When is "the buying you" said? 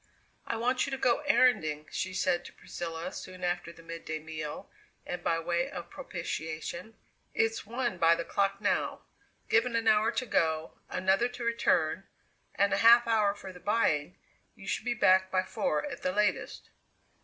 13.53-14.67